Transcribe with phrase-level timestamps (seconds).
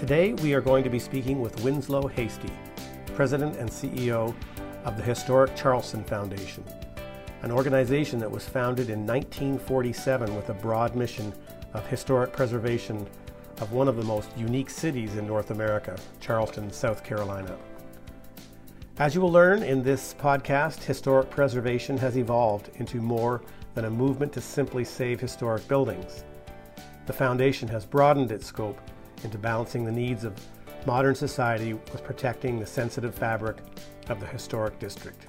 [0.00, 2.48] Today, we are going to be speaking with Winslow Hastie,
[3.14, 4.34] President and CEO
[4.84, 6.64] of the Historic Charleston Foundation,
[7.42, 11.34] an organization that was founded in 1947 with a broad mission
[11.74, 13.06] of historic preservation
[13.60, 17.54] of one of the most unique cities in North America, Charleston, South Carolina.
[18.98, 23.42] As you will learn in this podcast, historic preservation has evolved into more
[23.74, 26.24] than a movement to simply save historic buildings.
[27.04, 28.80] The foundation has broadened its scope
[29.24, 30.34] into balancing the needs of
[30.86, 33.58] modern society with protecting the sensitive fabric
[34.08, 35.26] of the historic district.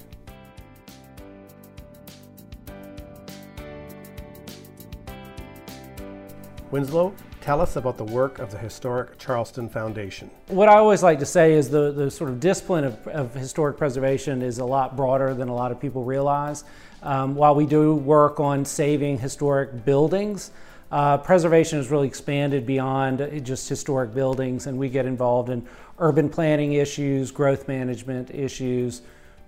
[6.71, 10.31] Winslow, tell us about the work of the Historic Charleston Foundation.
[10.47, 13.77] What I always like to say is the, the sort of discipline of, of historic
[13.77, 16.63] preservation is a lot broader than a lot of people realize.
[17.03, 20.51] Um, while we do work on saving historic buildings,
[20.91, 25.65] uh, preservation has really expanded beyond just historic buildings, and we get involved in
[25.99, 29.01] urban planning issues, growth management issues,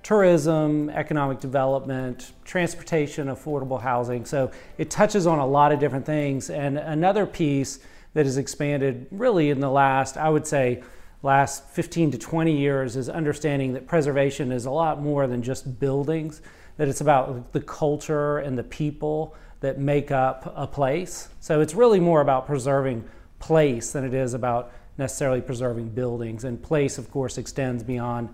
[0.03, 4.25] tourism, economic development, transportation, affordable housing.
[4.25, 6.50] So it touches on a lot of different things.
[6.50, 7.80] And another piece
[8.13, 10.83] that has expanded really in the last, I would say,
[11.23, 15.80] last 15 to 20 years is understanding that preservation is a lot more than just
[15.80, 16.41] buildings,
[16.78, 21.30] that it's about the culture and the people that make up a place.
[21.39, 23.06] So it's really more about preserving
[23.39, 26.44] place than it is about necessarily preserving buildings.
[26.44, 28.28] And place, of course, extends beyond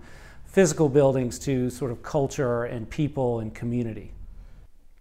[0.44, 4.12] physical buildings to sort of culture and people and community.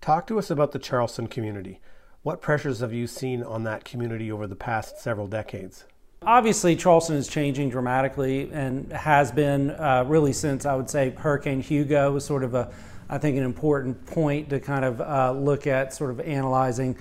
[0.02, 1.80] Talk to us about the Charleston community.
[2.22, 5.86] What pressures have you seen on that community over the past several decades?
[6.22, 11.62] Obviously, Charleston is changing dramatically and has been uh, really since I would say Hurricane
[11.62, 12.72] Hugo was sort of a
[13.10, 16.98] I think, an important point to kind of uh, look at, sort of analyzing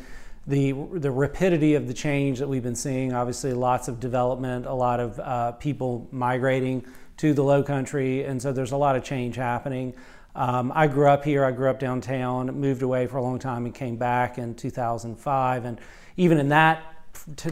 [0.46, 3.12] the the rapidity of the change that we've been seeing.
[3.12, 6.84] Obviously, lots of development, a lot of uh, people migrating
[7.18, 9.94] to the Low Country, and so there's a lot of change happening.
[10.38, 11.44] Um, I grew up here.
[11.44, 12.46] I grew up downtown.
[12.60, 15.64] Moved away for a long time and came back in 2005.
[15.64, 15.80] And
[16.16, 16.94] even in that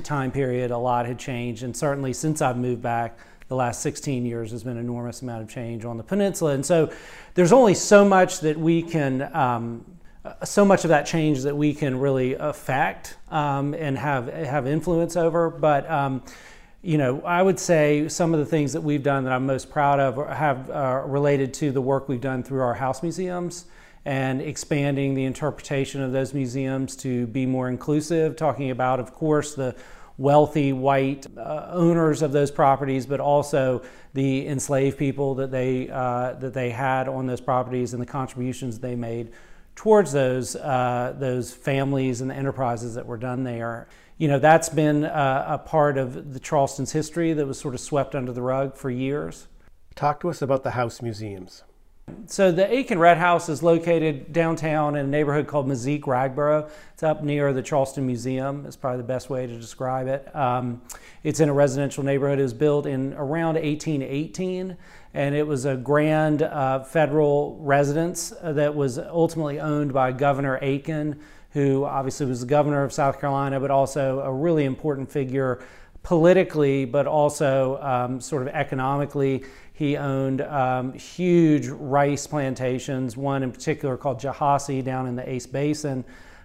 [0.04, 1.64] time period, a lot had changed.
[1.64, 5.42] And certainly since I've moved back, the last 16 years has been an enormous amount
[5.42, 6.52] of change on the peninsula.
[6.52, 6.92] And so
[7.34, 9.84] there's only so much that we can, um,
[10.42, 15.16] so much of that change that we can really affect um, and have, have influence
[15.16, 15.50] over.
[15.50, 16.22] But, um,
[16.82, 19.70] you know, I would say some of the things that we've done that I'm most
[19.70, 23.66] proud of have uh, related to the work we've done through our house museums
[24.04, 29.54] and expanding the interpretation of those museums to be more inclusive, talking about, of course,
[29.56, 29.74] the
[30.18, 33.82] wealthy white uh, owners of those properties, but also
[34.14, 38.78] the enslaved people that they uh, that they had on those properties and the contributions
[38.78, 39.32] they made
[39.74, 43.88] towards those uh, those families and the enterprises that were done there.
[44.18, 48.14] You know, that's been a part of the Charleston's history that was sort of swept
[48.14, 49.46] under the rug for years.
[49.94, 51.64] Talk to us about the house museums.
[52.28, 56.68] So the Aiken Rhett House is located downtown in a neighborhood called Mazyck-Wraggborough.
[56.92, 58.64] It's up near the Charleston Museum.
[58.66, 60.34] It's probably the best way to describe it.
[60.34, 60.82] Um,
[61.22, 62.38] it's in a residential neighborhood.
[62.38, 64.76] It was built in around 1818,
[65.14, 71.20] and it was a grand uh, federal residence that was ultimately owned by Governor Aiken,
[71.52, 75.60] who obviously was the governor of South Carolina, but also a really important figure
[76.06, 79.42] politically, but also um, sort of economically.
[79.72, 85.48] He owned um, huge rice plantations, one in particular called Jehossee down in the Ace
[85.48, 86.04] Basin.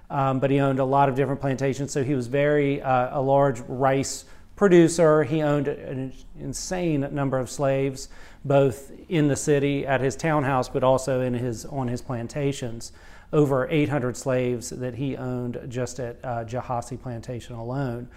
[0.10, 3.22] Um, but he owned a lot of different plantations, so he was very uh, a
[3.22, 5.24] large rice producer.
[5.24, 8.10] He owned an insane number of slaves,
[8.44, 12.94] both in the city at his townhouse, but also in his on his plantations.
[13.32, 18.10] Over 800 slaves that he owned just at uh, Jehossee Plantation alone.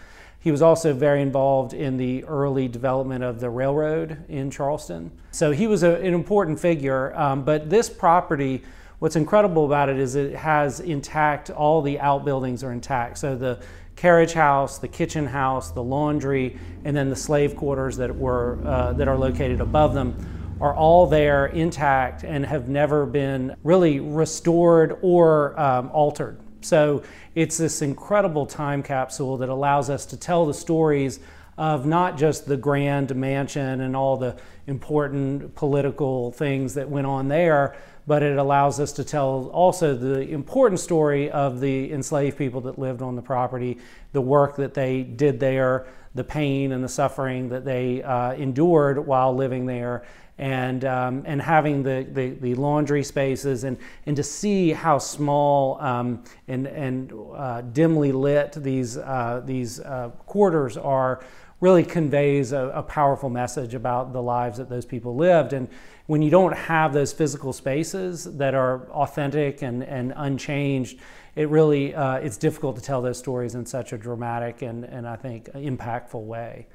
[0.45, 5.11] He was also very involved in the early development of the railroad in Charleston.
[5.31, 7.17] So he was a, an important figure.
[7.19, 8.63] Um, but this property,
[8.99, 13.17] what's incredible about it is it has intact, all the outbuildings are intact.
[13.17, 13.59] So the
[13.97, 18.93] carriage house, the kitchen house, the laundry, and then the slave quarters that, were, uh,
[18.93, 20.15] that are located above them
[20.61, 26.39] are all there intact and have never been really restored or um, altered.
[26.65, 27.03] So
[27.35, 31.21] it's this incredible time capsule that allows us to tell the stories
[31.57, 37.29] of not just the grand mansion and all the important political things that went on
[37.29, 37.77] there,
[38.07, 42.79] but it allows us to tell also the important story of the enslaved people that
[42.79, 43.79] lived on the property,
[44.13, 49.05] the work that they did there, the pain and the suffering that they uh, endured
[49.05, 50.05] while living there,
[50.39, 55.81] and um, and having the, the, the, laundry spaces and and to see how small
[55.81, 61.25] um, and and uh, dimly lit these uh, these uh, quarters are
[61.61, 65.69] really conveys a, a, powerful message about the lives that those people lived and
[66.07, 70.99] when you don't have those physical spaces that are authentic and, and unchanged
[71.37, 75.07] it really uh, it's difficult to tell those stories in such a dramatic and, and
[75.07, 76.67] I think impactful way.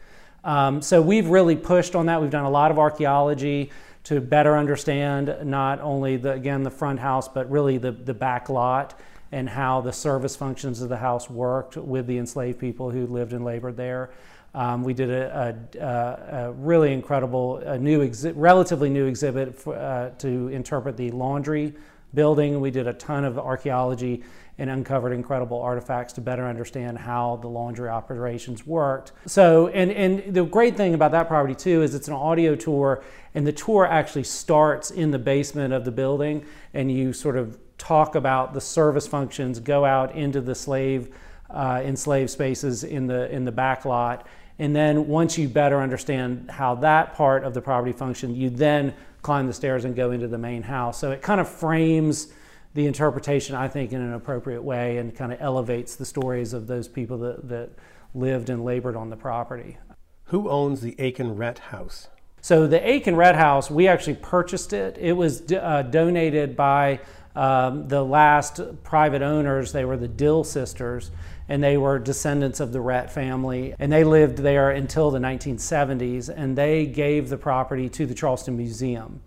[0.44, 2.22] Um, so we've really pushed on that.
[2.22, 3.72] We've done a lot of archaeology
[4.06, 8.50] to better understand not only the again the front house, but really the the back
[8.50, 9.00] lot
[9.32, 13.34] and how the service functions of the house worked with the enslaved people who lived
[13.34, 14.10] and labored there.
[14.56, 19.76] Um, we did a, a, a, really incredible, a new, exi- relatively new exhibit for,
[19.76, 21.76] uh, to interpret the laundry
[22.16, 22.60] building.
[22.60, 24.24] We did a ton of archaeology
[24.60, 29.14] and uncovered incredible artifacts to better understand how the laundry operations worked.
[29.26, 33.02] So, and, and the great thing about that property too is it's an audio tour,
[33.34, 37.58] and the tour actually starts in the basement of the building, and you sort of
[37.78, 41.16] talk about the service functions, go out into the slave
[41.50, 44.28] uh, enslaved spaces in the in the back lot,
[44.60, 48.94] and then once you better understand how that part of the property functioned, you then
[49.22, 51.00] climb the stairs and go into the main house.
[51.00, 52.34] So it kind of frames
[52.74, 56.68] the interpretation, I think, in an appropriate way and kind of elevates the stories of
[56.68, 57.70] those people that, that
[58.14, 59.78] lived and labored on the property.
[60.26, 62.08] Who owns the Aiken Rhett House?
[62.42, 64.98] So the Aiken Rhett House, we actually purchased it.
[65.00, 67.00] It was uh, donated by
[67.36, 69.72] um, the last private owners.
[69.72, 71.12] They were the Dill sisters,
[71.48, 73.74] and they were descendants of the Rhett family.
[73.80, 78.56] And they lived there until the 1970s, and they gave the property to the Charleston
[78.56, 79.22] Museum.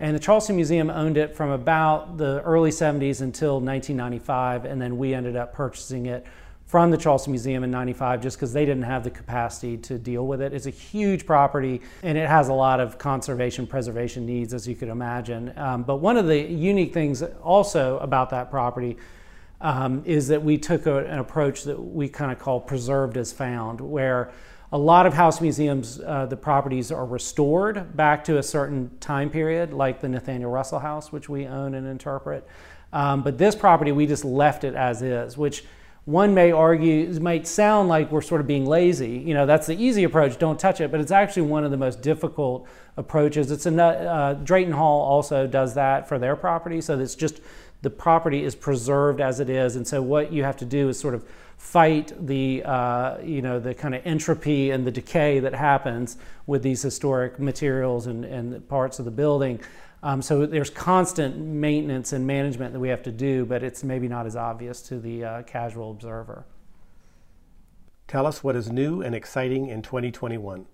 [0.00, 4.96] And the Charleston Museum owned it from about the early 70s until 1995, and then
[4.96, 6.26] we ended up purchasing it
[6.64, 10.26] from the Charleston Museum in 95 just because they didn't have the capacity to deal
[10.26, 10.54] with it.
[10.54, 14.76] It's a huge property and it has a lot of conservation preservation needs, as you
[14.76, 15.52] could imagine.
[15.56, 18.96] Um, but one of the unique things also about that property
[19.60, 23.32] um, is that we took a, an approach that we kind of call preserved as
[23.32, 24.30] found, where
[24.72, 29.28] a lot of house museums, uh, the properties are restored back to a certain time
[29.28, 32.46] period, like the Nathaniel Russell House, which we own and interpret.
[32.92, 35.64] Um, but this property, we just left it as is, which
[36.04, 39.18] one may argue might sound like we're sort of being lazy.
[39.18, 41.76] You know, that's the easy approach, don't touch it, but it's actually one of the
[41.76, 43.50] most difficult approaches.
[43.50, 47.40] It's a, uh, Drayton Hall also does that for their property, so it's just
[47.82, 50.98] the property is preserved as it is, and so what you have to do is
[50.98, 51.24] sort of
[51.60, 56.16] fight the uh, you know the kind of entropy and the decay that happens
[56.46, 59.60] with these historic materials and, and parts of the building.
[60.02, 64.08] Um, so there's constant maintenance and management that we have to do, but it's maybe
[64.08, 66.46] not as obvious to the uh, casual observer.
[68.08, 70.64] Tell us what is new and exciting in 2021.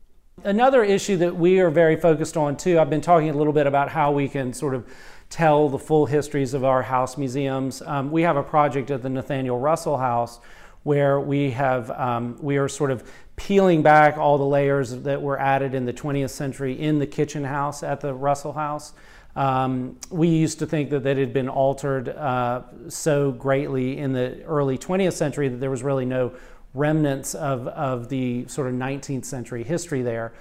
[0.44, 3.66] Another issue that we are very focused on too, I've been talking a little bit
[3.66, 4.86] about how we can sort of
[5.30, 7.82] tell the full histories of our house museums.
[7.82, 10.38] Um, we have a project at the Nathaniel Russell House
[10.86, 13.02] where we have um, we are sort of
[13.34, 17.42] peeling back all the layers that were added in the 20th century in the kitchen
[17.42, 18.92] house at the Russell House.
[19.34, 24.44] Um, we used to think that that had been altered uh, so greatly in the
[24.44, 26.32] early 20th century that there was really no
[26.72, 30.34] remnants of, of the sort of 19th century history there.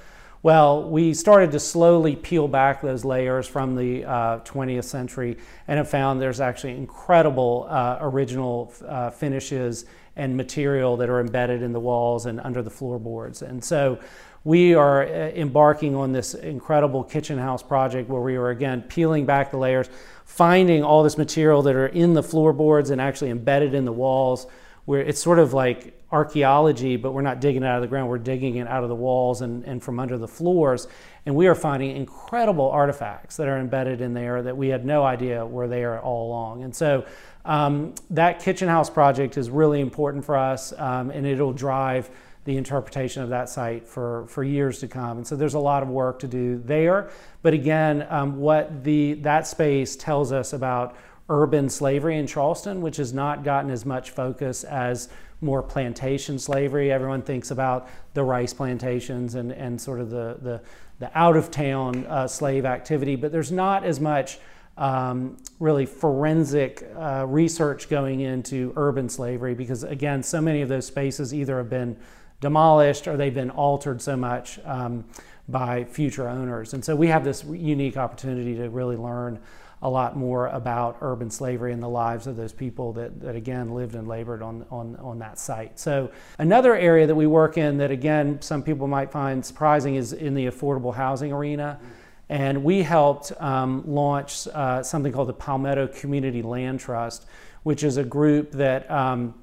[0.43, 5.79] Well, we started to slowly peel back those layers from the uh, 20th century and
[5.79, 11.73] have found there's actually incredible uh, original uh, finishes and material that are embedded in
[11.73, 13.41] the walls and under the floorboards.
[13.41, 13.99] And so
[14.43, 19.25] we are uh, embarking on this incredible kitchen house project where we are again peeling
[19.25, 19.89] back the layers,
[20.23, 24.47] finding all this material that are in the floorboards and actually embedded in the walls
[24.85, 28.09] where it's sort of like archaeology, but we're not digging it out of the ground,
[28.09, 30.87] we're digging it out of the walls and, and from under the floors.
[31.25, 35.03] And we are finding incredible artifacts that are embedded in there that we had no
[35.03, 36.63] idea were there all along.
[36.63, 37.05] And so
[37.43, 42.09] um, that kitchen house project is really important for us, um, and it'll drive
[42.45, 45.17] the interpretation of that site for, for years to come.
[45.17, 47.09] And so there's a lot of work to do there.
[47.41, 50.95] But again, um, what the, that space tells us about
[51.29, 55.09] urban slavery in Charleston, which has not gotten as much focus as
[55.41, 56.91] more plantation slavery.
[56.91, 60.61] Everyone thinks about the rice plantations and, and sort of the, the,
[60.99, 64.39] the out of town uh, slave activity, but there's not as much
[64.77, 70.85] um, really forensic uh, research going into urban slavery because, again, so many of those
[70.85, 71.97] spaces either have been
[72.41, 75.05] demolished or they've been altered so much um,
[75.47, 76.73] by future owners.
[76.73, 79.39] And so we have this unique opportunity to really learn
[79.81, 83.73] a lot more about urban slavery and the lives of those people that, that again
[83.73, 85.79] lived and labored on, on, on that site.
[85.79, 90.13] So another area that we work in that again some people might find surprising is
[90.13, 91.79] in the affordable housing arena.
[92.27, 97.25] And we helped um, launch uh, something called the Palmetto Community Land Trust,
[97.63, 99.35] which is a group that, um,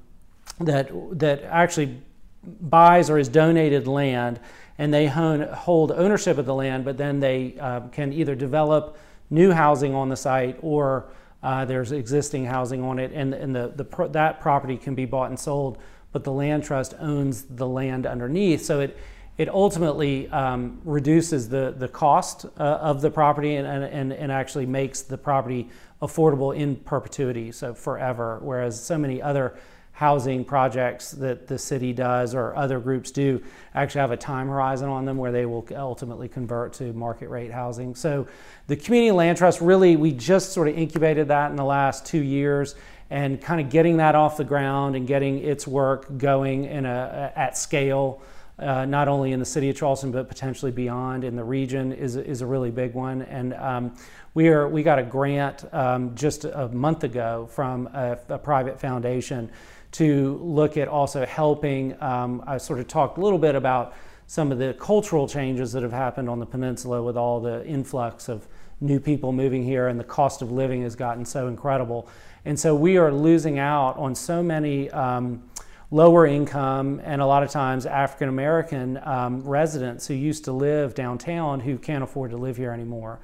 [0.59, 2.01] that, that actually
[2.43, 4.39] buys or is donated land
[4.77, 8.97] and they hold ownership of the land, but then they uh, can either develop
[9.33, 11.05] new housing on the site or
[11.41, 15.29] uh, there's existing housing on it, and, and the, the that property can be bought
[15.29, 15.77] and sold,
[16.13, 18.63] but the land trust owns the land underneath.
[18.63, 18.97] So it,
[19.37, 24.65] it ultimately um, reduces the, the cost uh, of the property and, and, and actually
[24.65, 25.69] makes the property
[26.01, 28.39] affordable in perpetuity, so forever.
[28.41, 29.57] Whereas so many other
[29.93, 33.41] housing projects that the city does or other groups do
[33.75, 37.51] actually have a time horizon on them where they will ultimately convert to market rate
[37.51, 37.93] housing.
[37.93, 38.27] So
[38.65, 42.19] the community land trust really we just sort of incubated that in the last 2
[42.19, 42.73] years
[43.11, 47.31] and kind of getting that off the ground and getting its work going in a,
[47.35, 48.19] at scale
[48.57, 52.15] uh, not only in the city of Charleston but potentially beyond in the region is,
[52.15, 53.21] is a really big one.
[53.23, 53.95] And um,
[54.33, 58.79] we are we got a grant um, just a month ago from a, a, private
[58.79, 59.51] foundation
[59.93, 62.01] to look at also helping.
[62.01, 63.93] Um, I sort of talked a little bit about
[64.27, 68.29] some of the cultural changes that have happened on the peninsula with all the influx
[68.29, 68.47] of
[68.81, 72.07] new people moving here and the cost of living has gotten so incredible.
[72.45, 75.43] And so we are losing out on so many um,
[75.91, 80.95] lower income and a lot of times African American um, residents who used to live
[80.95, 83.19] downtown who can't afford to live here anymore.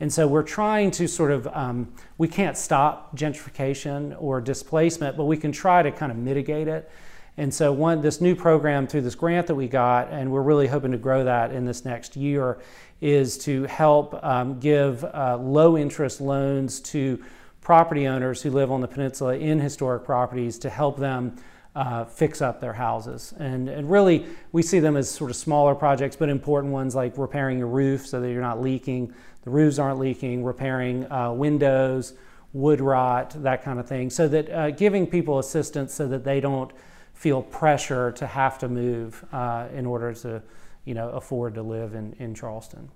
[0.00, 5.24] And so we're trying to sort of, um, we can't stop gentrification or displacement, but
[5.24, 6.90] we can try to kind of mitigate it.
[7.36, 10.68] And so one, this new program through this grant that we got, and we're really
[10.68, 12.58] hoping to grow that in this next year,
[13.00, 17.22] is to help um, give uh, low interest loans to
[17.60, 21.34] property owners who live on the peninsula in historic properties to help them
[21.74, 23.34] uh, fix up their houses.
[23.38, 27.18] And, and really, we see them as sort of smaller projects, but important ones like
[27.18, 29.12] repairing your roof so that you're not leaking,
[29.42, 32.14] the roofs aren't leaking, repairing uh, windows,
[32.52, 34.08] wood rot, that kind of thing.
[34.08, 36.72] So that uh, giving people assistance so that they don't
[37.12, 40.42] feel pressure to have to move uh, in order to,
[40.84, 42.90] you know, afford to live in, in Charleston.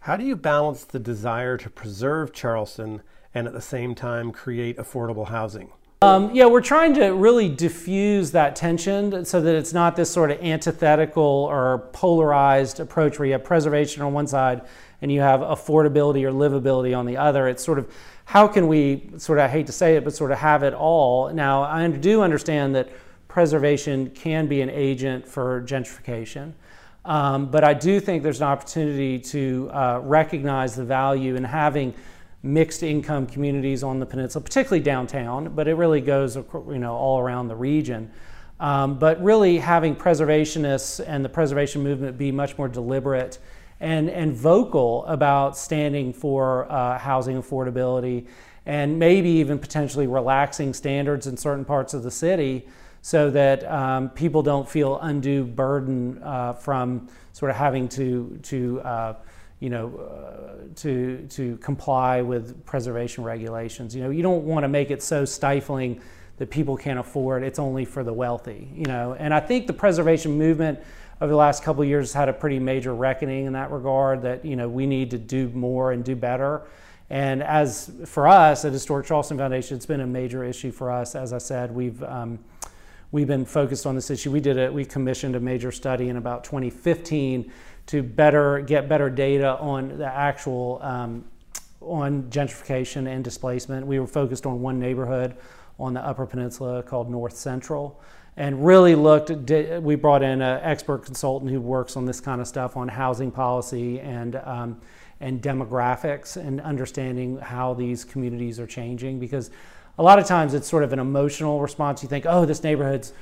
[0.00, 3.02] How do you balance the desire to preserve Charleston
[3.34, 5.72] and at the same time create affordable housing?
[6.00, 10.30] Um, yeah, we're trying to really diffuse that tension so that it's not this sort
[10.30, 14.62] of antithetical or polarized approach where you have preservation on one side
[15.02, 17.48] and you have affordability or livability on the other.
[17.48, 17.92] It's sort of
[18.26, 20.72] how can we sort of, I hate to say it, but sort of have it
[20.72, 21.32] all.
[21.32, 22.88] Now, I do understand that
[23.26, 26.52] preservation can be an agent for gentrification.
[27.04, 31.92] Um, but I do think there's an opportunity to uh, recognize the value in having
[32.42, 37.18] mixed income communities on the peninsula, particularly downtown, but it really goes you know all
[37.18, 38.10] around the region.
[38.60, 43.38] Um, but really having preservationists and the preservation movement be much more deliberate
[43.80, 48.26] and, and vocal about standing for uh, housing affordability
[48.66, 52.66] and maybe even potentially relaxing standards in certain parts of the city
[53.00, 58.80] so that um, people don't feel undue burden uh, from sort of having to, to
[58.80, 59.14] uh,
[59.60, 63.94] you know, uh, to, to comply with preservation regulations.
[63.94, 66.00] You know, you don't want to make it so stifling
[66.36, 67.42] that people can't afford.
[67.42, 69.16] It's only for the wealthy, you know.
[69.18, 70.78] And I think the preservation movement
[71.20, 74.22] over the last couple of years has had a pretty major reckoning in that regard
[74.22, 76.62] that, you know, we need to do more and do better.
[77.10, 81.14] And as for us at Historic Charleston Foundation, it's been a major issue for us.
[81.14, 82.38] As I said, we've um,
[83.10, 84.30] we've been focused on this issue.
[84.30, 84.72] We did it.
[84.72, 87.50] We commissioned a major study in about 2015
[87.88, 91.24] to better get better data on the actual um,
[91.80, 93.86] on gentrification and displacement.
[93.86, 95.36] We were focused on one neighborhood
[95.78, 98.00] on the Upper Peninsula called North Central,
[98.36, 99.30] and really looked.
[99.30, 103.30] We brought in an expert consultant who works on this kind of stuff on housing
[103.30, 104.36] policy and.
[104.36, 104.80] Um,
[105.20, 109.50] and demographics and understanding how these communities are changing because
[109.98, 112.02] a lot of times it's sort of an emotional response.
[112.02, 113.12] You think, oh, this neighborhood's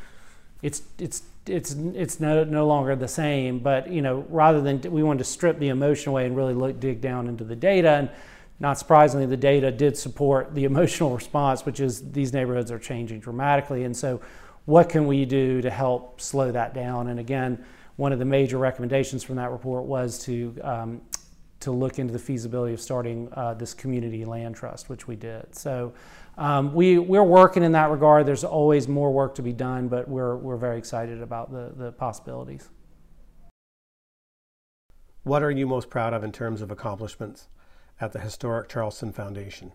[0.62, 3.58] it's it's it's it's no, no longer the same.
[3.58, 6.80] But you know, rather than we wanted to strip the emotion away and really look
[6.80, 8.10] dig down into the data, and
[8.58, 13.20] not surprisingly, the data did support the emotional response, which is these neighborhoods are changing
[13.20, 13.84] dramatically.
[13.84, 14.20] And so,
[14.64, 17.08] what can we do to help slow that down?
[17.08, 17.64] And again,
[17.96, 21.00] one of the major recommendations from that report was to um,
[21.66, 25.52] to look into the feasibility of starting uh, this community land trust, which we did.
[25.52, 25.92] So
[26.38, 28.24] um, we, we're working in that regard.
[28.24, 31.90] There's always more work to be done, but we're, we're very excited about the, the
[31.90, 32.70] possibilities.
[35.24, 37.48] What are you most proud of in terms of accomplishments
[38.00, 39.72] at the Historic Charleston Foundation?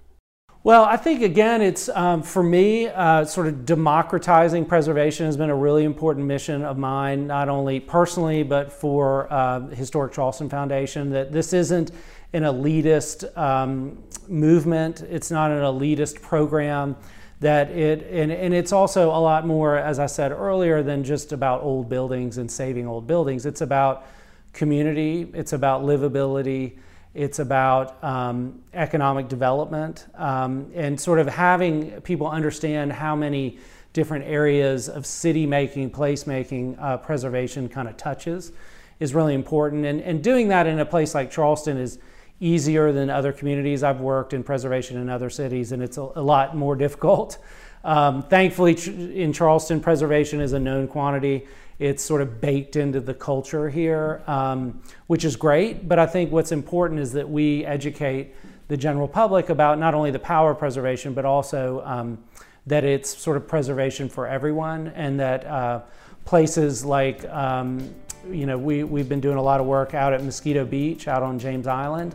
[0.64, 5.50] Well, I think again, it's um, for me, uh, sort of democratizing preservation has been
[5.50, 11.10] a really important mission of mine, not only personally, but for uh, Historic Charleston Foundation.
[11.10, 11.90] That this isn't
[12.34, 16.96] an elitist um, movement, it's not an elitist program.
[17.40, 21.32] That it, and, and it's also a lot more, as I said earlier, than just
[21.32, 23.48] about old buildings and saving old buildings.
[23.48, 24.06] It's about
[24.54, 26.78] community, it's about livability
[27.14, 33.60] it's about um, economic development um, and sort of having people understand how many
[33.94, 38.54] different areas of city making, place making, uh, preservation kind of touches
[39.02, 39.86] is really important.
[39.86, 42.00] And, and doing that in a place like Charleston is
[42.40, 43.84] easier than other communities.
[43.84, 47.38] I've worked in preservation in other cities and it's a, a lot more difficult.
[47.84, 48.74] Um, thankfully,
[49.20, 51.48] in Charleston, preservation is a known quantity
[51.82, 55.90] it's sort of baked into the culture here, um, which is great.
[55.90, 58.36] But I think what's important is that we educate
[58.68, 62.24] the general public about not only the power of preservation, but also um,
[62.68, 65.82] that it's sort of preservation for everyone, and that uh,
[66.24, 67.92] places like um,
[68.30, 71.24] you know we we've been doing a lot of work out at Mosquito Beach, out
[71.24, 72.14] on James Island.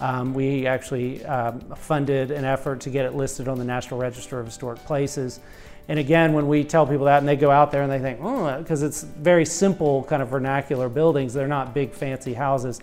[0.00, 4.38] Um, we actually um, funded an effort to get it listed on the National Register
[4.38, 5.40] of Historic Places.
[5.88, 8.20] And again, when we tell people that and they go out there and they think,
[8.22, 12.80] oh, because it's very simple kind of vernacular buildings, they're not big fancy houses.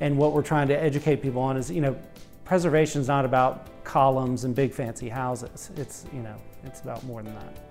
[0.00, 1.96] And what we're trying to educate people on is, you know,
[2.44, 5.70] preservation is not about columns and big fancy houses.
[5.76, 7.67] It's, you know, it's about more than that.